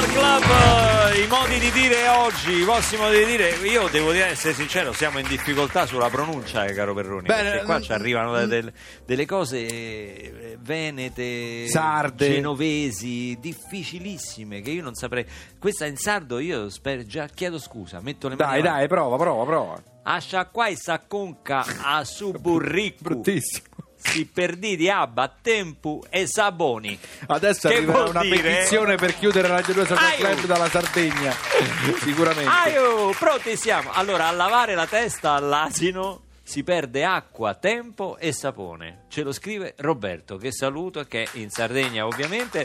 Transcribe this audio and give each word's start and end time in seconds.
2 0.00 0.08
Social 0.08 0.12
Club, 0.12 1.12
eh, 1.14 1.22
i 1.22 1.26
modi 1.26 1.58
di 1.58 1.70
dire 1.72 2.08
oggi, 2.08 2.52
i 2.52 2.64
vostri 2.64 2.96
modi 2.96 3.18
di 3.18 3.24
dire. 3.26 3.50
Io 3.68 3.86
devo 3.88 4.12
dire, 4.12 4.26
essere 4.28 4.54
sincero, 4.54 4.92
siamo 4.94 5.18
in 5.18 5.26
difficoltà 5.28 5.84
sulla 5.84 6.08
pronuncia, 6.08 6.64
eh, 6.64 6.72
caro 6.72 6.94
Perroni. 6.94 7.26
Bene, 7.26 7.50
perché 7.50 7.64
qua 7.66 7.78
mm, 7.78 7.82
ci 7.82 7.92
arrivano 7.92 8.34
de- 8.38 8.46
del- 8.46 8.72
delle 9.04 9.26
cose 9.26 9.58
eh, 9.66 10.56
venete, 10.60 11.68
Sarde. 11.68 12.30
genovesi, 12.30 13.36
difficilissime 13.40 14.62
che 14.62 14.70
io 14.70 14.82
non 14.82 14.94
saprei. 14.94 15.26
Questa 15.58 15.84
in 15.84 15.96
sardo 15.96 16.38
io 16.38 16.70
spero, 16.70 17.04
già 17.04 17.26
chiedo 17.26 17.58
scusa, 17.58 18.00
metto 18.00 18.28
le 18.28 18.36
mani 18.36 18.50
Dai, 18.50 18.60
avanti. 18.60 18.78
dai, 18.78 18.88
prova, 18.88 19.16
prova, 19.16 19.44
prova. 19.44 19.82
Ascia 20.02 20.46
qua 20.46 20.66
e 20.68 20.76
sacconca 20.76 21.62
a 21.82 22.02
su 22.04 22.30
burriccu. 22.32 23.02
Bruttissimo. 23.02 23.66
Si 24.02 24.24
perditi 24.26 24.88
abba, 24.88 25.32
tempu 25.40 26.02
e 26.08 26.26
saboni. 26.26 26.98
Adesso 27.26 27.68
Che 27.68 27.76
arriverà 27.76 28.04
una 28.04 28.22
dire? 28.22 28.40
petizione 28.42 28.96
per 28.96 29.14
chiudere 29.14 29.46
Radio 29.48 29.74
2 29.74 29.86
Social 29.86 30.04
Aiu. 30.04 30.18
Club 30.24 30.44
dalla 30.46 30.68
Sardegna. 30.68 31.32
Sicuramente. 32.00 32.50
Aio, 32.50 33.10
pronti 33.18 33.56
siamo. 33.56 33.92
Allora, 33.92 34.28
a 34.28 34.32
lavare 34.32 34.74
la 34.74 34.86
testa 34.86 35.32
all'asino 35.32 36.22
si 36.42 36.64
perde 36.64 37.04
acqua, 37.04 37.54
tempo 37.54 38.16
e 38.18 38.32
sapone. 38.32 39.04
Ce 39.08 39.22
lo 39.22 39.32
scrive 39.32 39.74
Roberto, 39.78 40.36
che 40.36 40.50
saluto, 40.50 41.04
che 41.04 41.22
è 41.22 41.28
in 41.34 41.50
Sardegna 41.50 42.06
ovviamente. 42.06 42.64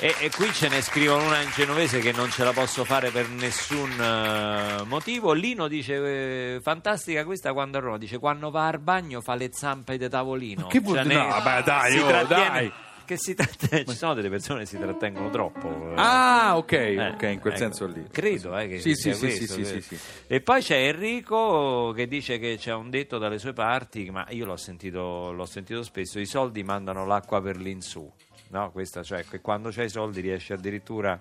E, 0.00 0.14
e 0.20 0.30
qui 0.30 0.52
ce 0.52 0.68
ne 0.68 0.80
scrivono 0.80 1.24
una 1.26 1.40
in 1.40 1.50
genovese 1.50 1.98
che 1.98 2.12
non 2.12 2.30
ce 2.30 2.44
la 2.44 2.52
posso 2.52 2.84
fare 2.84 3.10
per 3.10 3.28
nessun 3.30 3.90
eh, 4.00 4.84
motivo. 4.84 5.32
Lino 5.32 5.66
dice: 5.66 6.54
eh, 6.54 6.60
Fantastica 6.60 7.24
questa 7.24 7.52
quando 7.52 7.80
Roma. 7.80 7.98
Dice: 7.98 8.18
Quando 8.18 8.50
va 8.50 8.68
al 8.68 8.78
bagno 8.78 9.20
fa 9.20 9.34
le 9.34 9.50
zampe 9.52 9.98
di 9.98 10.08
tavolino. 10.08 10.62
Ma 10.62 10.68
che 10.68 10.78
vuol 10.78 10.96
Cioè, 10.98 11.04
dire? 11.04 11.18
No, 11.20 11.26
vabbè, 11.28 11.62
dai, 11.64 11.98
oh, 11.98 12.06
trattiene- 12.06 12.50
dai. 12.50 12.72
Che 13.08 13.16
si 13.16 13.34
tratte- 13.34 13.86
ci 13.86 13.96
sono 13.96 14.12
delle 14.12 14.28
persone 14.28 14.60
che 14.60 14.66
si 14.66 14.76
trattengono 14.78 15.30
troppo. 15.30 15.66
eh. 15.68 15.94
Ah, 15.96 16.58
ok, 16.58 16.72
Eh, 16.72 17.08
ok, 17.08 17.22
in 17.22 17.40
quel 17.40 17.54
ecco. 17.54 17.56
senso 17.56 17.86
lì. 17.86 18.04
Credo 18.12 18.56
eh, 18.58 18.68
che 18.68 18.80
Sì, 18.80 18.94
sia 18.94 19.14
sì, 19.14 19.18
questo, 19.20 19.54
sì, 19.54 19.62
che- 19.62 19.80
sì, 19.80 19.96
sì. 19.96 19.98
E 20.26 20.40
poi 20.42 20.60
c'è 20.62 20.76
Enrico 20.76 21.92
che 21.96 22.06
dice 22.06 22.38
che 22.38 22.56
c'è 22.58 22.74
un 22.74 22.90
detto 22.90 23.16
dalle 23.16 23.38
sue 23.38 23.54
parti, 23.54 24.10
ma 24.10 24.26
io 24.28 24.44
l'ho 24.44 24.58
sentito, 24.58 25.32
l'ho 25.32 25.46
sentito 25.46 25.82
spesso, 25.82 26.20
i 26.20 26.26
soldi 26.26 26.62
mandano 26.62 27.06
l'acqua 27.06 27.40
per 27.40 27.56
l'insù. 27.56 28.08
No, 28.50 28.70
questa 28.70 29.02
cioè 29.02 29.24
che 29.28 29.40
quando 29.40 29.70
c'hai 29.70 29.86
i 29.86 29.90
soldi 29.90 30.20
riesci 30.20 30.52
addirittura 30.52 31.20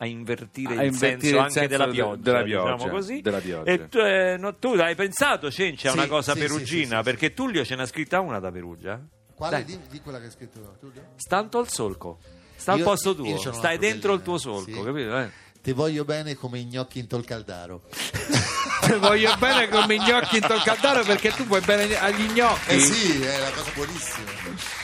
a 0.00 0.06
invertire, 0.06 0.76
A 0.76 0.84
il 0.84 0.92
invertire 0.92 1.10
senso 1.18 1.28
il 1.34 1.38
anche 1.38 1.52
senso 1.52 1.68
della 1.68 1.84
de- 1.86 1.90
pioggia, 1.92 2.22
della 2.22 2.42
diciamo 2.44 2.76
pioggia, 2.76 2.90
così. 2.90 3.20
della 3.20 3.40
pioggia. 3.40 3.70
E 3.70 3.88
tu, 3.88 3.98
eh, 3.98 4.36
no, 4.38 4.54
tu 4.54 4.68
hai 4.74 4.94
pensato, 4.94 5.50
Cenci, 5.50 5.88
a 5.88 5.92
una 5.92 6.02
Sì, 6.04 6.08
cosa 6.08 6.32
sì, 6.34 6.38
perugina? 6.38 6.88
sì, 6.90 6.96
sì, 6.96 7.02
perché 7.02 7.34
Tullio 7.34 7.64
ce 7.64 7.74
n'ha 7.74 7.86
scritta 7.86 8.20
una 8.20 8.38
da 8.38 8.50
Perugia. 8.52 9.00
Quale 9.34 9.64
di, 9.64 9.78
di 9.90 10.00
quella 10.00 10.18
che 10.18 10.26
hai 10.26 10.30
scritto 10.30 10.76
Tullio? 10.78 11.02
Stanto 11.16 11.58
al 11.58 11.68
solco. 11.68 12.18
Sta 12.54 12.72
al 12.72 12.82
posto 12.82 13.14
tuo, 13.14 13.28
una 13.40 13.52
stai 13.52 13.78
dentro 13.78 14.12
il 14.14 14.22
tuo 14.22 14.36
bellina, 14.36 14.54
solco, 14.62 14.78
sì. 14.80 14.84
capito? 14.84 15.18
Eh? 15.18 15.30
Ti 15.62 15.72
voglio 15.72 16.04
bene 16.04 16.34
come 16.34 16.58
i 16.60 16.64
gnocchi 16.64 17.00
in 17.00 17.06
Tolcaldaro. 17.08 17.82
Te 18.80 18.96
voglio 18.98 19.34
bene 19.38 19.68
come 19.68 19.94
i 19.94 19.98
gnocchi 19.98 20.36
in 20.36 20.42
Tolcaldaro 20.46 21.02
perché 21.04 21.32
tu 21.32 21.44
vuoi 21.44 21.60
bene 21.60 21.98
agli 21.98 22.30
gnocchi. 22.32 22.70
Eh 22.74 22.78
sì, 22.80 23.20
è 23.22 23.40
una 23.40 23.50
cosa 23.50 23.70
buonissima. 23.74 24.26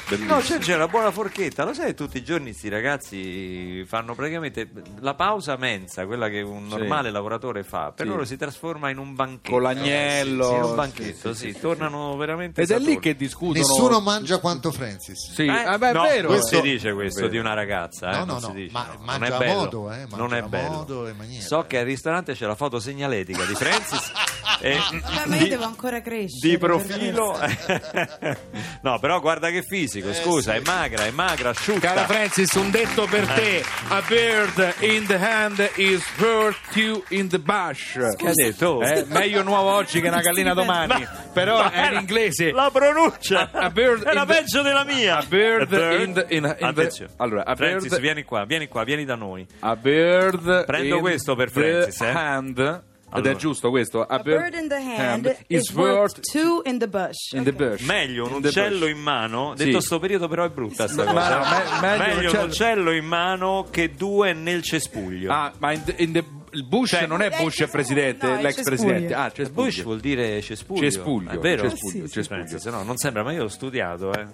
Bellissimo. 0.06 0.34
No, 0.34 0.40
c'è, 0.40 0.58
c'è 0.58 0.74
una 0.74 0.88
buona 0.88 1.10
forchetta. 1.10 1.64
Lo 1.64 1.72
sai, 1.72 1.94
tutti 1.94 2.18
i 2.18 2.24
giorni 2.24 2.52
sti 2.52 2.68
ragazzi 2.68 3.84
fanno 3.86 4.14
praticamente 4.14 4.68
la 5.00 5.14
pausa 5.14 5.56
mensa, 5.56 6.04
quella 6.06 6.28
che 6.28 6.40
un 6.42 6.64
Sì. 6.68 6.76
normale 6.76 7.10
lavoratore 7.10 7.62
fa. 7.62 7.92
Per 7.94 8.04
Sì. 8.04 8.10
loro 8.12 8.24
si 8.26 8.36
trasforma 8.36 8.90
in 8.90 8.98
un 8.98 9.14
banchetto. 9.14 9.50
Con 9.52 9.62
l'agnello. 9.62 10.46
Sì, 10.48 10.54
in 10.54 10.62
un 10.62 10.68
Sì, 10.70 10.74
banchetto, 10.74 11.34
sì, 11.34 11.58
tornano 11.58 12.16
veramente 12.16 12.60
Ed 12.62 12.70
è 12.70 12.78
lì 12.78 12.98
che 12.98 13.16
discutono. 13.16 13.58
Nessuno 13.66 14.00
mangia 14.00 14.38
quanto 14.38 14.70
Francis. 14.72 15.32
Sì, 15.32 15.44
Eh, 15.46 15.50
ah, 15.50 15.78
beh, 15.78 15.90
è 15.90 15.92
no, 15.92 16.02
vero. 16.02 16.28
non 16.32 16.42
si 16.42 16.60
dice 16.60 16.92
questo 16.92 17.26
di 17.28 17.38
una 17.38 17.54
ragazza, 17.54 18.10
eh, 18.10 18.18
No, 18.18 18.24
non 18.24 18.34
no, 18.34 18.40
si 18.40 18.46
no, 18.48 18.52
dice, 18.52 18.72
ma- 18.72 18.86
no. 18.92 19.00
mangia 19.04 19.18
non 19.18 19.22
è 19.24 19.34
a 19.34 19.38
bello. 19.38 19.54
modo, 19.60 19.92
eh, 19.92 19.96
mangia 20.00 20.16
non 20.16 20.34
è 20.34 20.38
a 20.38 20.42
bello. 20.48 20.70
modo 20.70 21.06
e 21.08 21.12
maniera. 21.14 21.44
So 21.44 21.64
che 21.66 21.78
al 21.78 21.84
ristorante 21.86 22.34
c'è 22.34 22.46
la 22.46 22.54
foto 22.54 22.78
segnaletica 22.78 23.44
di 23.44 23.54
Francis 23.56 23.73
e 24.60 24.76
Vabbè, 24.78 25.26
ma 25.26 25.36
io 25.36 25.42
di- 25.42 25.48
devo 25.48 25.64
ancora 25.64 26.00
crescere. 26.00 26.48
di 26.50 26.58
profilo 26.58 27.38
no 28.82 28.98
però 28.98 29.20
guarda 29.20 29.50
che 29.50 29.62
fisico 29.62 30.12
scusa 30.12 30.54
è 30.54 30.60
magra 30.64 31.04
è 31.06 31.10
magra 31.10 31.50
asciutta 31.50 31.80
Cara 31.94 32.06
Francis, 32.06 32.52
un 32.54 32.70
detto 32.70 33.06
per 33.06 33.26
te: 33.26 33.62
A 33.88 34.02
bird 34.06 34.74
in 34.80 35.06
the 35.06 35.16
hand 35.18 35.70
is 35.76 36.02
worth 36.18 36.58
two 36.72 37.02
in 37.08 37.28
the 37.28 37.38
bush. 37.38 37.92
che 38.16 38.26
hai 38.28 38.32
detto? 38.34 38.80
Eh, 38.82 39.04
meglio 39.08 39.42
nuovo 39.42 39.70
oggi 39.70 40.00
che 40.00 40.08
una 40.08 40.20
gallina 40.20 40.54
domani. 40.54 41.06
Però 41.32 41.58
Ma 41.58 41.70
è 41.70 41.90
in 41.92 42.00
inglese. 42.00 42.52
la 42.52 42.70
pronuncia 42.72 43.50
A- 43.52 43.64
a 43.64 43.70
bird 43.70 44.02
era 44.06 44.20
in 44.22 44.26
the- 44.26 44.34
peggio 44.34 44.62
della 44.62 44.84
mia 44.84 45.18
a 45.18 45.24
bird 45.26 45.72
in 45.72 46.12
the- 46.14 46.26
in- 46.30 46.56
in 46.58 46.72
the- 46.74 47.08
allora, 47.16 47.44
a 47.44 47.54
Francis 47.56 47.88
bird- 47.90 48.00
vieni 48.02 48.22
qua 48.22 48.44
vieni 48.44 48.68
qua 48.68 48.84
vieni 48.84 49.04
da 49.04 49.14
noi 49.14 49.46
A 49.60 49.76
bird 49.76 50.64
Prendo 50.64 50.96
in 50.96 51.00
questo 51.00 51.34
per 51.34 51.50
the 51.50 51.60
Francis, 51.60 52.00
eh. 52.00 52.10
hand. 52.10 52.82
Ed 53.16 53.20
Allora. 53.20 53.32
è 53.32 53.36
giusto 53.36 53.70
questo. 53.70 54.02
A, 54.02 54.16
A 54.16 54.18
bird 54.18 54.54
in 54.54 54.66
the 54.68 54.74
hand 54.74 55.36
is 55.46 55.70
worth 55.72 56.18
two 56.32 56.62
in 56.64 56.78
the 56.78 56.88
bush. 56.88 57.30
in 57.32 57.44
the 57.44 57.52
bush. 57.52 57.80
meglio 57.82 58.26
un 58.26 58.32
uccello 58.42 58.86
in 58.86 58.98
mano 58.98 59.54
Sì. 59.56 59.66
detto 59.66 59.80
sto 59.80 60.00
periodo 60.00 60.26
però 60.26 60.44
è 60.44 60.48
brutta 60.50 60.88
sta 60.88 61.04
cosa 61.04 61.80
me- 61.80 61.96
meglio 61.96 62.32
un 62.32 62.48
uccello- 62.48 62.90
in 62.92 63.04
mano 63.04 63.66
che 63.70 63.94
due 63.94 64.32
nel 64.32 64.62
cespuglio 64.62 65.30
Ah, 65.32 65.52
ma 65.58 65.72
in 65.72 65.84
the- 65.84 65.94
in 65.98 66.12
the- 66.12 66.24
il 66.54 66.64
Bush 66.64 66.90
Cioè- 66.90 67.06
non 67.06 67.20
è 67.22 67.30
Bush 67.30 67.54
cespuglio, 67.54 67.70
presidente, 67.70 68.26
no, 68.26 68.40
l'ex 68.40 68.54
cespuglio. 68.56 68.76
presidente. 68.76 69.14
Ah, 69.14 69.30
cespuglio. 69.32 69.62
Bush 69.64 69.82
vuol 69.82 70.00
dire 70.00 70.40
cespuglio 70.42 70.80
Cespuglio, 70.82 71.30
è 71.30 71.38
vero? 71.38 71.68
cespuglio, 71.68 72.06
Sì, 72.06 72.12
cespuglio. 72.12 72.58
se 72.58 72.70
no 72.70 72.82
non 72.84 72.96
sembra 72.96 73.22
ma 73.24 73.32
io 73.32 73.44
ho 73.44 73.48
studiato 73.48 74.12
eh. 74.12 74.26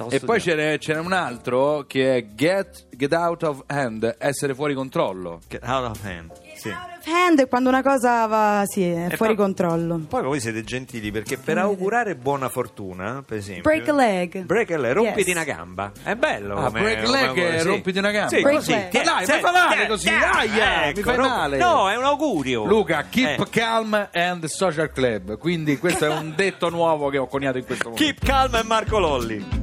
Ho 0.00 0.08
E 0.10 0.20
poi 0.20 0.38
studiato. 0.40 0.40
ce 0.40 0.54
n'è, 0.54 0.78
ce 0.78 0.92
n'è 0.94 0.98
un 1.00 1.12
altro 1.12 1.84
che 1.86 2.16
è 2.16 2.26
get, 2.34 2.86
get 2.96 3.12
out 3.12 3.42
of 3.42 3.62
hand, 3.66 4.16
essere 4.18 4.54
fuori 4.54 4.72
controllo. 4.74 5.40
Get 5.48 5.62
out 5.64 5.90
of 5.96 6.04
hand 6.04 6.30
sì. 6.56 6.74
Hand 7.04 7.40
è 7.40 7.48
quando 7.48 7.68
una 7.68 7.82
cosa 7.82 8.26
va, 8.26 8.62
sì, 8.64 8.84
è 8.84 9.08
E 9.10 9.16
fuori 9.16 9.34
poi- 9.34 9.44
controllo. 9.44 10.00
Poi 10.08 10.22
voi 10.22 10.38
siete 10.38 10.62
gentili 10.62 11.10
perché 11.10 11.36
per 11.36 11.58
augurare 11.58 12.14
buona 12.14 12.48
fortuna, 12.48 13.24
per 13.26 13.38
esempio. 13.38 13.64
Break 13.64 13.88
a 13.88 13.92
leg. 13.92 14.42
Break 14.44 14.70
a 14.70 14.78
leg, 14.78 14.92
rompiti 14.92 15.30
Yes. 15.30 15.34
una 15.36 15.44
gamba. 15.44 15.90
È 16.04 16.14
bello. 16.14 16.56
Ah, 16.58 16.66
come- 16.66 16.80
break 16.80 17.02
come- 17.04 17.20
leg 17.20 17.36
e 17.54 17.58
sì. 17.58 17.66
rompiti 17.66 17.98
una 17.98 18.10
gamba. 18.12 18.28
Sì, 18.28 18.40
Break 18.42 18.56
così. 18.56 18.70
leg. 18.70 18.90
Dai, 19.02 19.02
male 19.42 19.74
tieni, 19.74 19.86
così, 19.88 20.06
tieni. 20.06 20.22
aia, 20.22 20.84
Ecco, 20.86 20.98
mi 20.98 21.02
fai 21.04 21.16
rom- 21.16 21.26
male. 21.28 21.56
No, 21.58 21.90
è 21.90 21.96
un 21.96 22.04
augurio. 22.04 22.64
Luca, 22.66 23.04
keep 23.10 23.40
Eh. 23.40 23.48
calm 23.50 24.08
and 24.12 24.44
social 24.44 24.92
club. 24.92 25.38
Quindi 25.38 25.78
questo 25.78 26.04
è 26.04 26.08
un 26.08 26.34
detto 26.36 26.68
nuovo 26.70 27.08
che 27.08 27.18
ho 27.18 27.26
coniato 27.26 27.58
in 27.58 27.64
questo 27.64 27.90
momento. 27.90 28.04
Keep 28.04 28.24
calm 28.24 28.54
e 28.54 28.62
Marco 28.62 28.98
Lolli. 29.00 29.61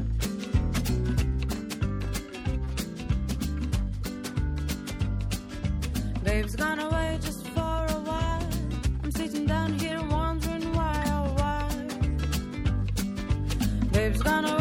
gonna 14.24 14.59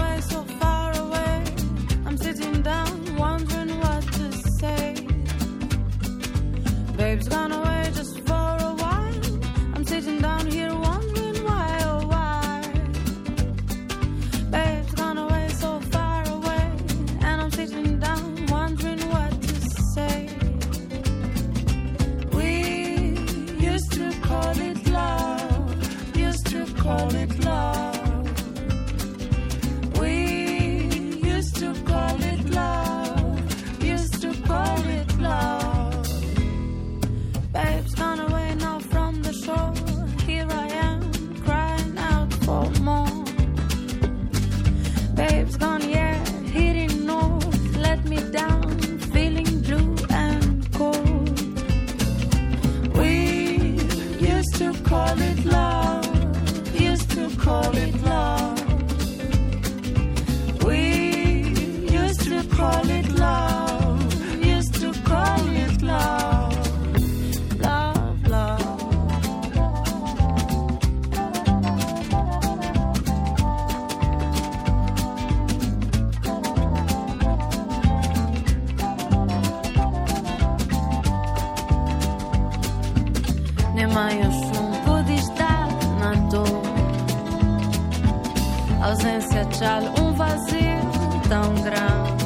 ausência 88.89 89.45
de 89.45 90.01
um 90.01 90.13
vazio 90.15 90.81
tão 91.29 91.55
grande. 91.57 92.25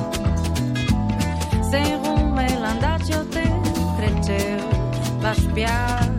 Sem 1.70 1.96
rumo, 1.96 2.40
ele 2.40 2.64
anda 2.64 2.96
de 2.98 3.12
dentro, 3.24 3.96
creteu, 3.96 4.58
vaspiar, 5.20 6.04
sem 6.04 6.11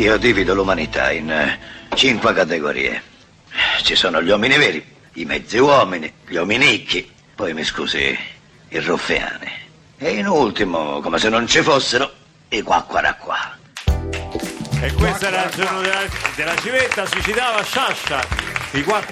Io 0.00 0.16
divido 0.16 0.54
l'umanità 0.54 1.12
in 1.12 1.30
eh, 1.30 1.58
cinque 1.94 2.32
categorie. 2.32 3.02
Ci 3.82 3.94
sono 3.94 4.22
gli 4.22 4.30
uomini 4.30 4.56
veri, 4.56 4.82
i 5.14 5.26
mezzi 5.26 5.58
uomini, 5.58 6.10
gli 6.26 6.36
uominicchi, 6.36 7.06
poi 7.34 7.52
mi 7.52 7.62
scusi, 7.64 8.18
i 8.68 8.78
ruffiani. 8.78 9.52
E 9.98 10.08
in 10.12 10.26
ultimo, 10.26 11.00
come 11.00 11.18
se 11.18 11.28
non 11.28 11.46
ci 11.46 11.60
fossero, 11.60 12.10
i 12.48 12.62
quacquaracqua. 12.62 13.58
E 14.80 14.90
questo 14.94 15.26
era 15.26 15.44
il 15.44 15.54
giorno 15.54 15.82
della, 15.82 16.02
della 16.34 16.56
civetta, 16.56 17.04
si 17.04 17.22
citava 17.22 17.62
Sciascia, 17.62 18.26
i 18.70 18.82
qua 18.82 19.02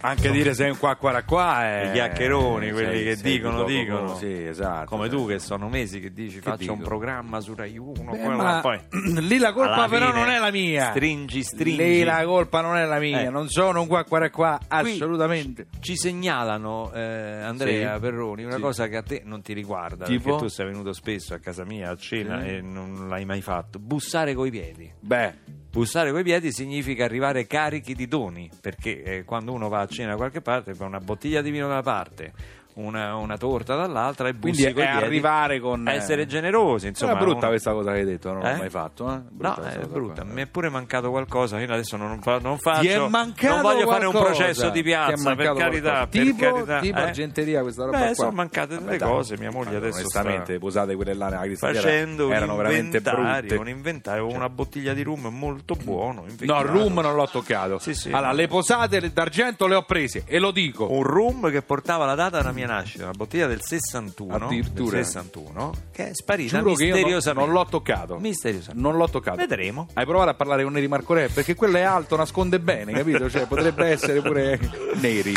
Anche 0.00 0.30
dire 0.30 0.54
sei 0.54 0.70
un 0.70 0.78
qua 0.78 0.96
qua 0.96 1.22
qua 1.22 1.62
è... 1.64 1.88
I 1.88 1.92
chiacchieroni, 1.92 2.70
quelli 2.70 2.94
sei- 2.94 3.04
che 3.04 3.16
sei 3.16 3.32
dicono, 3.32 3.56
poco- 3.58 3.68
dicono. 3.68 4.16
Sì, 4.16 4.44
esatto. 4.46 4.86
Come 4.86 5.08
tu 5.08 5.26
che 5.26 5.38
sono 5.38 5.68
mesi 5.68 6.00
che 6.00 6.12
dici 6.12 6.40
faccio 6.40 6.56
dico? 6.58 6.72
un 6.72 6.82
programma 6.82 7.40
su 7.40 7.54
Rai 7.54 7.76
1, 7.76 7.92
Beh, 8.12 8.18
poi, 8.18 8.36
ma 8.36 8.60
poi 8.62 8.78
lì 9.26 9.38
la 9.38 9.52
colpa 9.52 9.86
però 9.88 10.12
non 10.12 10.28
è 10.28 10.38
la 10.38 10.50
mia. 10.50 10.90
Stringi, 10.90 11.42
stringi. 11.42 11.76
Lì 11.82 12.02
la 12.04 12.24
colpa 12.24 12.60
non 12.60 12.76
è 12.76 12.84
la 12.84 12.98
mia, 12.98 13.20
Eh. 13.22 13.30
non 13.30 13.48
sono 13.48 13.80
un 13.82 13.86
qua 13.86 14.04
qua 14.04 14.28
qua, 14.30 14.58
Qui 14.66 14.92
assolutamente. 14.92 15.66
Ci 15.80 15.96
segnalano, 15.96 16.90
eh, 16.92 17.00
Andrea 17.00 17.94
Sì. 17.94 18.00
Perroni, 18.00 18.44
una 18.44 18.54
Sì. 18.56 18.60
cosa 18.60 18.88
che 18.88 18.96
a 18.96 19.02
te 19.02 19.22
non 19.24 19.42
ti 19.42 19.52
riguarda, 19.52 20.04
Tipo? 20.06 20.22
perché 20.30 20.38
tu 20.38 20.48
sei 20.48 20.66
venuto 20.66 20.92
spesso 20.92 21.34
a 21.34 21.38
casa 21.38 21.64
mia 21.64 21.90
a 21.90 21.96
cena 21.96 22.40
Sì. 22.42 22.48
e 22.48 22.60
non 22.62 23.08
l'hai 23.08 23.24
mai 23.24 23.40
fatto. 23.42 23.78
Bussare 23.78 24.34
coi 24.34 24.50
piedi. 24.50 24.90
Beh, 25.00 25.62
Bussare 25.74 26.12
coi 26.12 26.22
piedi 26.22 26.52
significa 26.52 27.04
arrivare 27.04 27.48
carichi 27.48 27.94
di 27.96 28.06
doni, 28.06 28.48
perché 28.60 29.02
eh, 29.02 29.24
quando 29.24 29.50
uno 29.52 29.68
va 29.68 29.73
a 29.80 29.86
cena 29.86 30.10
da 30.10 30.16
qualche 30.16 30.40
parte, 30.40 30.74
fa 30.74 30.84
una 30.84 31.00
bottiglia 31.00 31.42
di 31.42 31.50
vino 31.50 31.68
da 31.68 31.82
parte, 31.82 32.32
una, 32.74 33.16
una 33.16 33.36
torta 33.36 33.76
dall'altra 33.76 34.28
e 34.28 34.34
bussi 34.34 34.62
quindi 34.62 34.62
è 34.64 34.72
coi 34.72 34.82
piedi. 34.84 35.04
arrivare 35.04 35.60
con... 35.60 35.88
Essere 35.88 36.26
generosi, 36.26 36.88
insomma. 36.88 37.12
È 37.12 37.16
brutta 37.18 37.38
uno- 37.38 37.48
questa 37.48 37.72
cosa 37.72 37.92
che 37.92 37.98
hai 37.98 38.04
detto, 38.04 38.32
non 38.32 38.44
Eh? 38.44 38.52
l'ho 38.52 38.58
mai 38.58 38.70
fatto. 38.70 39.12
Eh? 39.12 39.20
No, 39.38 39.54
è 39.56 39.78
brutta. 39.86 40.22
qua. 40.22 40.32
Mi 40.32 40.42
è 40.42 40.46
pure 40.46 40.68
mancato 40.68 41.10
qualcosa. 41.10 41.58
Io 41.60 41.72
adesso 41.72 41.96
non, 41.96 42.20
fa- 42.20 42.38
non 42.38 42.58
faccio. 42.58 42.80
Ti 42.80 42.88
è 42.88 43.08
mancato 43.08 43.52
non 43.54 43.62
voglio 43.62 43.86
fare 43.88 44.06
un 44.06 44.12
qualcosa. 44.12 44.34
processo 44.44 44.70
di 44.70 44.82
piazza, 44.82 45.34
per 45.34 45.52
carità. 45.54 45.90
qualcosa. 45.90 46.06
Per 46.06 46.22
tipo, 46.22 46.52
carità, 46.52 46.78
tipo 46.80 46.98
eh? 46.98 47.02
argenteria 47.02 47.62
questa 47.62 47.84
roba 47.84 47.98
Beh, 47.98 48.04
qua. 48.06 48.14
sono 48.14 48.30
mancate 48.32 48.74
Vabbè, 48.74 48.84
delle 48.86 48.98
dai. 48.98 49.08
cose. 49.08 49.38
Mia 49.38 49.50
moglie 49.50 49.76
adesso 49.76 49.98
onestamente 49.98 50.44
sta 50.44 50.58
posate 50.58 50.94
quelle 50.96 51.14
là 51.14 51.28
nella 51.28 51.42
cristaliera 51.42 51.80
facendo 51.88 52.30
erano 52.30 52.56
veramente 52.56 53.00
brutte. 53.00 53.54
Un 53.56 53.68
inventario, 53.68 54.26
una 54.28 54.48
bottiglia 54.48 54.92
di 54.94 55.02
rum 55.02 55.26
molto 55.30 55.74
buono. 55.74 56.24
No, 56.40 56.60
il 56.60 56.66
rum 56.66 56.98
non 57.00 57.14
l'ho 57.14 57.28
toccato. 57.30 57.78
Sì, 57.78 57.94
sì. 57.94 58.10
allora, 58.10 58.32
le 58.32 58.46
posate 58.48 59.12
d'argento 59.12 59.66
le 59.66 59.74
ho 59.76 59.82
prese 59.82 60.24
e 60.26 60.38
lo 60.38 60.50
dico. 60.50 60.90
Un 60.92 61.02
rum 61.02 61.50
che 61.50 61.62
portava 61.62 62.04
la 62.04 62.14
data 62.14 62.38
della 62.38 62.52
mia 62.52 62.63
nascita, 62.66 63.04
una 63.04 63.12
bottiglia 63.12 63.46
del 63.46 63.60
61, 63.62 64.34
Addirittura. 64.46 64.96
del 64.96 65.04
61 65.06 65.72
che 65.92 66.10
è 66.10 66.14
sparita 66.14 66.58
Giuro 66.58 66.70
misteriosamente. 66.70 67.32
non 67.46 67.52
l'ho 67.52 67.66
toccato. 67.66 68.18
Misteriosamente. 68.18 68.82
Non 68.88 68.96
l'ho 68.96 69.08
toccato. 69.08 69.36
Vedremo. 69.36 69.88
Hai 69.94 70.04
provato 70.06 70.30
a 70.30 70.34
parlare 70.34 70.62
con 70.64 70.72
Neri 70.72 70.88
Marco 70.88 71.14
Re? 71.14 71.28
Perché 71.28 71.54
quello 71.54 71.76
è 71.76 71.82
alto, 71.82 72.16
nasconde 72.16 72.60
bene, 72.60 72.92
capito? 72.92 73.28
Cioè, 73.30 73.46
potrebbe 73.46 73.86
essere 73.86 74.20
pure 74.20 74.58
Neri. 75.00 75.34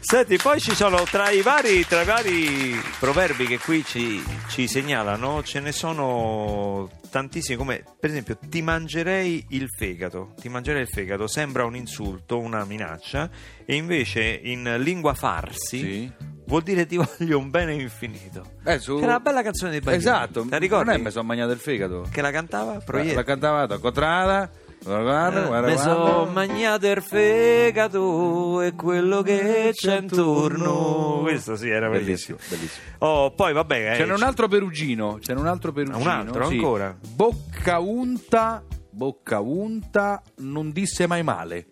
Senti, 0.00 0.36
poi 0.36 0.58
ci 0.60 0.74
sono 0.74 1.02
tra 1.04 1.30
i 1.30 1.42
vari, 1.42 1.86
tra 1.86 2.02
i 2.02 2.04
vari 2.04 2.80
proverbi 2.98 3.46
che 3.46 3.58
qui 3.58 3.84
ci, 3.84 4.20
ci 4.48 4.66
segnalano, 4.66 5.44
ce 5.44 5.60
ne 5.60 5.70
sono 5.70 6.90
tantissimi, 7.08 7.56
come 7.56 7.84
per 8.00 8.10
esempio 8.10 8.36
ti 8.48 8.62
mangerei 8.62 9.46
il 9.50 9.66
fegato. 9.68 10.34
Ti 10.40 10.48
mangerei 10.48 10.82
il 10.82 10.88
fegato 10.88 11.28
sembra 11.28 11.64
un 11.64 11.76
insulto, 11.76 12.38
una 12.40 12.64
minaccia, 12.64 13.30
e 13.64 13.76
invece 13.76 14.40
in 14.42 14.76
lingua 14.80 15.14
farsi 15.14 15.78
Sì. 15.78 16.12
Vuol 16.52 16.62
dire 16.62 16.84
ti 16.86 16.96
voglio 17.00 17.38
un 17.38 17.48
bene 17.48 17.72
infinito. 17.72 18.44
Eh, 18.64 18.78
su- 18.78 18.96
Che 18.96 19.02
era 19.04 19.12
una 19.12 19.20
bella 19.20 19.42
canzone 19.42 19.72
di 19.72 19.78
Baglioni. 19.80 19.96
Esatto. 20.02 20.42
Te 20.42 20.50
la 20.50 20.58
ricordi? 20.58 20.90
Non 20.90 20.94
è 20.94 21.02
mi 21.02 21.10
sono 21.10 21.24
mangiato 21.24 21.52
il 21.52 21.58
fegato. 21.58 22.06
Che 22.10 22.20
la 22.20 22.30
cantava? 22.30 22.72
La, 22.74 22.78
Proietti. 22.80 23.14
la 23.14 23.24
cantava 23.24 23.66
da 23.66 23.78
Contrada. 23.78 24.50
Guarda, 24.84 25.42
guarda, 25.46 25.68
Mi 25.70 25.78
sono 25.78 26.24
mangiato 26.32 26.88
il 26.90 27.00
fegato 27.02 28.60
e 28.62 28.72
quello 28.74 29.22
che 29.22 29.70
c'è 29.72 29.98
intorno. 30.00 31.20
Questo 31.22 31.54
sì, 31.56 31.68
era 31.68 31.88
bellissimo. 31.88 32.36
Bellissimo. 32.48 32.84
Oh, 32.98 33.30
poi 33.30 33.52
vabbè. 33.52 33.92
eh, 33.92 33.96
C'è 34.04 34.12
un 34.12 34.22
altro 34.24 34.48
perugino, 34.48 35.18
c'è 35.20 35.34
un 35.34 35.46
altro 35.46 35.70
perugino. 35.72 35.98
Un 36.02 36.08
altro, 36.08 36.48
sì. 36.48 36.54
ancora? 36.56 36.96
Bocca 37.00 37.78
unta, 37.78 38.64
bocca 38.90 39.38
unta, 39.38 40.20
non 40.38 40.72
disse 40.72 41.06
mai 41.06 41.22
male. 41.22 41.66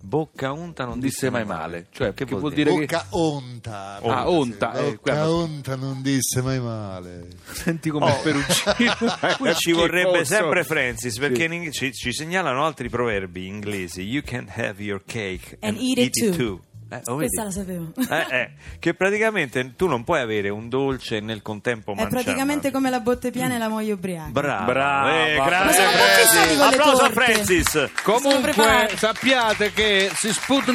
Bocca 0.00 0.52
unta 0.52 0.84
non 0.84 1.00
disse 1.00 1.30
mai 1.30 1.44
male. 1.44 1.86
Cioè, 1.90 2.12
che, 2.14 2.24
vuol 2.24 2.52
dire? 2.52 2.70
dire, 2.72 2.86
Bocca 2.86 3.06
onta. 3.10 4.00
Ah, 4.02 4.28
onta, 4.30 4.72
eh, 4.74 4.90
Bocca 4.92 5.30
onta 5.30 5.76
non 5.76 6.02
disse 6.02 6.40
mai 6.42 6.60
male. 6.60 7.28
che 7.46 7.54
senti 7.54 7.90
come 7.90 8.16
perugino. 8.22 8.94
Qui 9.38 9.54
ci 9.54 9.72
vorrebbe 9.72 10.24
sempre 10.24 10.64
Francis 10.64 11.18
perché 11.18 11.48
Sì. 11.48 11.72
ci, 11.72 11.92
ci 11.92 12.12
segnalano 12.12 12.64
altri 12.64 12.88
proverbi 12.88 13.46
inglesi. 13.46 14.02
You 14.02 14.22
can 14.22 14.46
have 14.54 14.82
your 14.82 15.02
cake 15.04 15.56
And 15.60 15.76
eat 15.78 15.98
it 15.98 16.36
too. 16.36 16.60
Eh, 16.90 17.02
oh? 17.06 17.16
Questa 17.16 17.44
la 17.44 17.50
sapevo. 17.50 17.92
Eh, 18.08 18.26
eh, 18.30 18.50
che 18.78 18.94
praticamente 18.94 19.74
tu 19.76 19.86
non 19.86 20.04
puoi 20.04 20.20
avere 20.20 20.48
un 20.48 20.68
dolce 20.68 21.16
e 21.16 21.20
nel 21.20 21.42
contempo 21.42 21.92
È 21.92 21.96
mangiare. 21.96 22.22
praticamente 22.22 22.70
come 22.70 22.88
la 22.88 23.00
botte 23.00 23.30
piena 23.30 23.54
e 23.54 23.58
la 23.58 23.68
moglie 23.68 23.92
ubriaca. 23.92 24.30
Brava, 24.30 24.64
Brava. 24.64 25.26
Eh, 25.26 25.34
grazie 25.34 25.82
Francis. 25.84 26.60
Applauso 26.60 27.02
a. 27.02 27.10
Francis. 27.10 27.90
Comunque 28.02 28.90
sappiate 28.96 29.72
che 29.72 30.10
si 30.14 30.32
sputa 30.32 30.72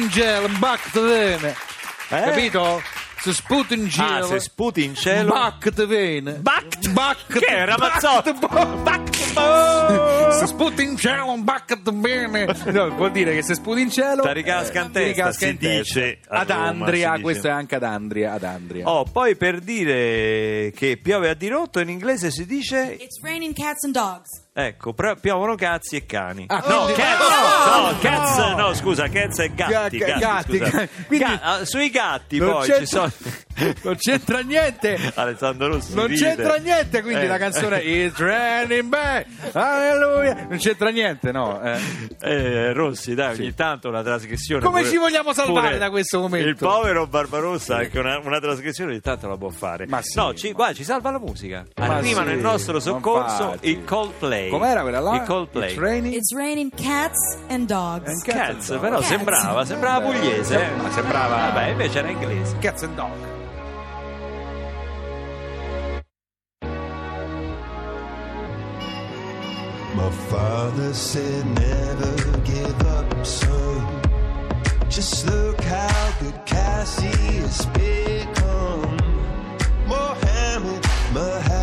bac 0.58 0.90
te 0.90 1.00
vene. 1.00 1.56
Eh? 2.10 2.22
Capito? 2.22 2.82
Si 3.20 3.32
sputa 3.32 3.72
in 3.74 3.88
gelo. 3.88 4.16
Ah, 4.16 4.22
se 4.22 4.38
sputi 4.38 4.84
in 4.84 4.94
cielo. 4.94 5.32
Bac 5.32 5.72
te 5.72 5.86
vene. 5.86 6.32
Bact? 6.34 6.90
Bac 6.90 7.26
Che 7.26 7.46
è 7.46 7.64
Ramazzotti? 9.34 10.38
Si 10.38 10.46
sputa 10.46 10.82
in 10.82 10.96
cielo, 10.96 11.30
un 11.30 11.44
bac 11.44 11.80
te 11.82 11.90
vene. 11.92 12.46
No, 12.66 12.90
vuol 12.90 13.12
dire 13.12 13.34
che 13.34 13.42
se 13.42 13.54
sputi 13.54 13.80
in 13.82 13.90
cielo. 13.90 14.22
Ti 14.22 14.32
ricasca 14.32 14.80
in 14.80 14.86
ti 14.86 14.92
testa, 14.92 15.08
ricasca 15.08 15.32
si 15.46 15.48
in 15.50 15.58
testa. 15.58 15.76
dice 16.00 16.18
Ad 16.28 16.50
Roma, 16.50 16.64
Andria, 16.66 17.10
dice. 17.10 17.22
questo 17.22 17.46
è 17.46 17.50
anche 17.50 17.74
ad 17.76 17.82
Andria. 17.84 18.32
Ad 18.32 18.42
Andria. 18.44 18.88
Oh, 18.88 19.04
poi 19.04 19.36
per 19.36 19.60
dire 19.60 20.72
che 20.74 20.98
piove 21.00 21.28
a 21.28 21.34
dirotto 21.34 21.78
in 21.80 21.88
inglese 21.88 22.30
si 22.30 22.46
dice 22.46 22.96
It's 22.98 23.20
raining 23.22 23.54
cats 23.54 23.84
and 23.84 23.94
dogs. 23.94 24.42
ecco, 24.52 24.92
pro- 24.92 25.16
piovono 25.16 25.54
cazzi 25.54 25.96
e 25.96 26.06
cani. 26.06 26.44
Ah, 26.48 26.62
no, 26.66 26.82
quindi- 26.84 27.00
cats, 27.00 27.66
no, 27.66 27.90
no, 27.90 27.98
cats, 28.00 28.36
no, 28.56 28.74
scusa, 28.74 29.08
cats 29.08 29.38
e 29.40 29.54
gatti, 29.54 29.98
Ga- 29.98 30.06
gatti, 30.06 30.18
gatti, 30.20 30.58
scusa. 30.58 30.88
quindi- 31.06 31.24
Ga- 31.24 31.40
ah, 31.42 31.64
sui 31.64 31.90
gatti 31.90 32.38
poi 32.38 32.66
c'è- 32.68 32.78
ci 32.78 32.86
sono 32.86 33.10
non 33.82 33.96
c'entra 33.96 34.40
niente. 34.40 34.98
Alessandro 35.14 35.68
Rossi 35.68 35.94
Non 35.94 36.06
ride. 36.06 36.24
c'entra 36.24 36.56
niente, 36.56 37.02
quindi 37.02 37.24
Eh. 37.24 37.26
la 37.28 37.38
canzone 37.38 37.78
It's 37.84 38.18
raining 38.18 38.82
back, 38.88 39.26
alleluia. 39.52 40.46
Non 40.48 40.58
c'entra 40.58 40.88
niente, 40.90 41.30
no. 41.32 41.60
eh. 41.62 41.78
Eh, 42.20 42.72
Rossi, 42.72 43.14
dai, 43.14 43.36
ogni 43.38 43.54
tanto 43.54 43.88
una 43.88 44.02
trasgressione. 44.02 44.62
Come 44.64 44.80
pure- 44.80 44.90
ci 44.92 44.96
vogliamo 44.98 45.32
salvare 45.32 45.78
da 45.78 45.90
questo 45.90 46.20
momento? 46.20 46.48
Il 46.48 46.56
povero 46.56 47.06
Barbarossa, 47.06 47.76
anche 47.76 47.98
una, 47.98 48.18
una 48.18 48.40
trasgressione 48.40 48.90
ogni 48.92 49.00
tanto 49.00 49.28
la 49.28 49.36
può 49.36 49.50
fare. 49.50 49.86
Ma 49.86 50.00
sì, 50.02 50.16
no, 50.18 50.34
ci, 50.34 50.48
ma- 50.48 50.54
guarda, 50.54 50.74
ci 50.74 50.84
salva 50.84 51.10
la 51.10 51.18
musica. 51.18 51.64
Ma 51.76 51.96
Arrivano 51.96 52.28
sì, 52.28 52.34
in 52.34 52.40
nostro 52.40 52.80
soccorso 52.80 53.42
infatti. 53.44 53.68
i 53.70 53.84
Coldplay. 53.84 54.48
Com'era 54.48 54.82
quella 54.82 55.00
là? 55.00 55.14
I 55.14 55.24
Coldplay. 55.24 55.70
It's 55.70 55.78
raining. 55.78 56.14
It's 56.14 56.34
raining 56.34 56.70
cats 56.74 57.38
and 57.48 57.66
dogs. 57.66 58.08
And 58.08 58.22
Cats, 58.24 58.70
and 58.70 58.80
però 58.80 58.96
dog. 58.96 59.04
sembrava, 59.04 59.64
sembrava 59.64 60.06
pugliese. 60.10 60.58
Ma 60.80 60.90
sembrava- 60.90 61.36
Vabbè, 61.36 61.66
invece 61.68 61.98
era 61.98 62.08
inglese. 62.08 62.56
Cats 62.58 62.82
and 62.82 62.94
dog. 62.94 63.10
Father 70.30 70.92
said 70.94 71.44
never 71.46 72.38
give 72.40 72.80
up, 72.86 73.26
son. 73.26 74.02
Just 74.88 75.26
look 75.26 75.60
how 75.62 76.12
good 76.20 76.38
Cassie 76.46 77.06
has 77.42 77.66
become. 77.66 78.96
Mohammed, 79.86 80.82
Mahatma, 81.12 81.53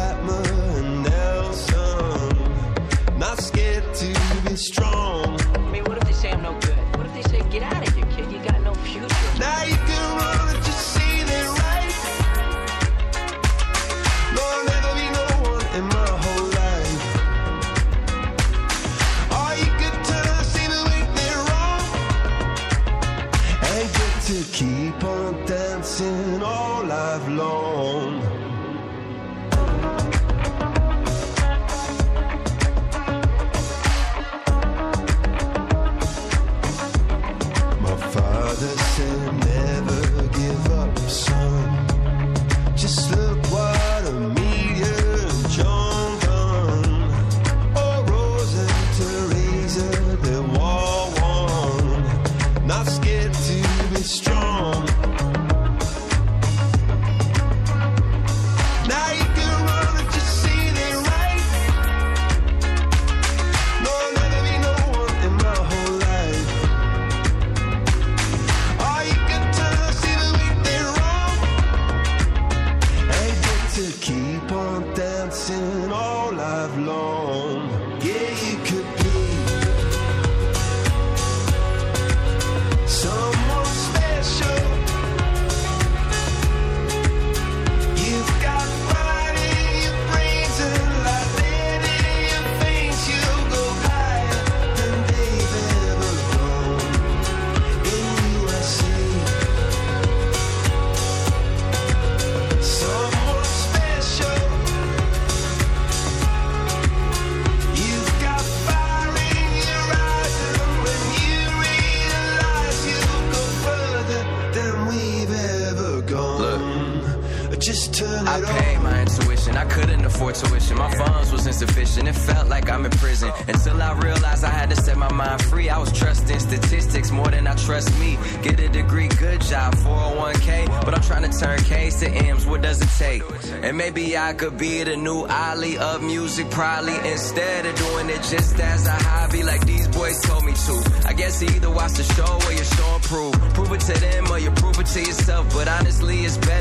just 117.71 117.93
turn 117.93 118.27
I 118.27 118.35
on. 118.35 118.43
paid 118.43 118.79
my 118.81 119.01
intuition. 119.01 119.55
I 119.55 119.65
couldn't 119.65 120.03
afford 120.03 120.35
tuition. 120.35 120.77
My 120.77 120.91
funds 120.93 121.31
was 121.31 121.47
insufficient. 121.47 122.07
It 122.07 122.15
felt 122.15 122.49
like 122.49 122.69
I'm 122.69 122.83
in 122.85 122.91
prison. 122.91 123.31
Until 123.47 123.81
I 123.81 123.93
realized 123.93 124.43
I 124.43 124.49
had 124.49 124.69
to 124.71 124.75
set 124.75 124.97
my 124.97 125.11
mind 125.13 125.41
free. 125.43 125.69
I 125.69 125.77
was 125.77 125.91
trusting 125.93 126.39
statistics 126.39 127.11
more 127.11 127.29
than 127.29 127.47
I 127.47 127.55
trust 127.55 127.97
me. 127.99 128.17
Get 128.43 128.59
a 128.59 128.67
degree, 128.67 129.07
good 129.07 129.39
job, 129.41 129.73
401k. 129.75 130.67
But 130.85 130.93
I'm 130.95 131.01
trying 131.01 131.31
to 131.31 131.39
turn 131.39 131.59
K's 131.59 131.99
to 132.01 132.09
M's. 132.09 132.45
What 132.45 132.61
does 132.61 132.81
it 132.81 132.91
take? 132.97 133.23
And 133.63 133.77
maybe 133.77 134.17
I 134.17 134.33
could 134.33 134.57
be 134.57 134.83
the 134.83 134.97
new 134.97 135.25
Ali 135.25 135.77
of 135.77 136.03
music, 136.03 136.49
probably. 136.49 136.97
Instead 137.09 137.65
of 137.65 137.75
doing 137.75 138.09
it 138.09 138.21
just 138.23 138.59
as 138.59 138.85
a 138.85 138.91
hobby, 138.91 139.43
like 139.43 139.65
these 139.65 139.87
boys 139.87 140.21
told 140.21 140.43
me 140.43 140.53
to. 140.53 140.75
I 141.05 141.13
guess 141.13 141.41
either 141.41 141.69
watch 141.69 141.93
the 141.93 142.03
show 142.03 142.33
or 142.45 142.51
you 142.51 142.63
show 142.63 142.95
and 142.95 143.03
prove. 143.03 143.33
Prove 143.53 143.71
it 143.71 143.81
to 143.81 143.93
them 143.99 144.29
or 144.29 144.39
you 144.39 144.51
prove 144.51 144.77
it 144.79 144.87
to 144.87 144.99
yourself. 144.99 145.53
But 145.53 145.67
honestly, 145.69 146.19
it's 146.25 146.37
better 146.37 146.60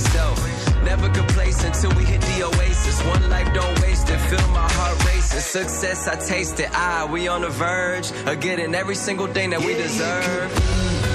if 0.00 0.14
you 0.14 0.20
do 0.20 0.26
it 0.26 0.36
for 0.36 0.48
yourself. 0.48 0.82
Never 0.84 1.08
complacent 1.10 1.74
till 1.74 1.94
we 1.94 2.04
hit 2.04 2.20
the 2.20 2.44
oasis. 2.44 3.00
One 3.04 3.30
life, 3.30 3.52
don't 3.54 3.80
waste 3.82 4.08
it. 4.10 4.18
Feel 4.18 4.48
my 4.48 4.68
heart 4.70 5.04
racing. 5.04 5.40
Success, 5.40 6.08
I 6.08 6.16
taste 6.16 6.60
it. 6.60 6.70
Ah, 6.72 7.08
we 7.10 7.28
on 7.28 7.42
the 7.42 7.50
verge 7.50 8.10
of 8.26 8.40
getting 8.40 8.74
every 8.74 8.94
single 8.94 9.26
thing 9.26 9.50
that 9.50 9.60
we 9.60 9.74
deserve. 9.74 11.09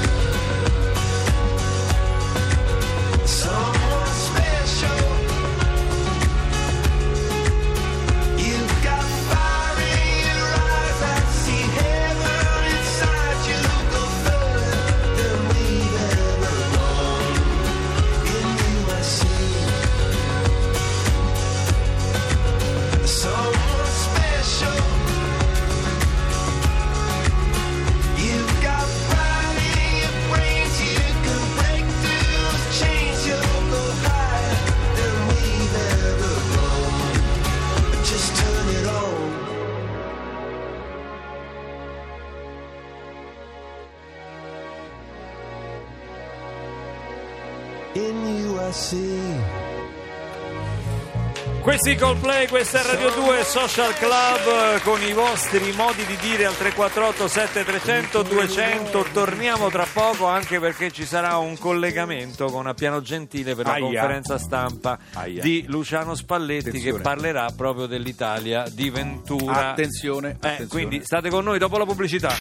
Questi 51.62 51.96
Coldplay, 51.96 52.48
questa 52.48 52.80
è 52.82 52.84
Radio 52.86 53.10
2 53.10 53.44
Social 53.44 53.92
Club 53.96 54.76
eh, 54.76 54.82
con 54.84 55.02
i 55.02 55.14
vostri 55.14 55.72
modi 55.72 56.06
di 56.06 56.16
dire 56.18 56.46
al 56.46 56.56
348 56.56 57.28
7300 57.28 58.22
200 58.22 59.06
torniamo 59.12 59.70
tra 59.70 59.88
poco 59.92 60.28
anche 60.28 60.60
perché 60.60 60.92
ci 60.92 61.06
sarà 61.06 61.38
un 61.38 61.58
collegamento 61.58 62.52
con 62.52 62.68
Appiano 62.68 63.02
Gentile 63.02 63.56
per 63.56 63.66
la 63.66 63.72
Aia. 63.74 63.82
conferenza 63.82 64.38
stampa 64.38 65.00
Aia. 65.14 65.42
di 65.42 65.66
Luciano 65.68 66.14
Spalletti 66.14 66.68
Attenzione. 66.70 66.98
che 66.98 67.02
parlerà 67.02 67.48
proprio 67.58 67.88
dell'Italia 67.88 68.66
di 68.72 68.92
Ventura 68.92 69.72
Attenzione, 69.72 70.30
Eh, 70.30 70.32
attenzione. 70.34 70.68
quindi 70.70 71.02
state 71.04 71.30
con 71.32 71.44
noi 71.46 71.58
dopo 71.58 71.80
la 71.80 71.86
pubblicità 71.86 72.30